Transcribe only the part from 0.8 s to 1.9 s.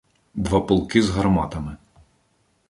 з гарматами.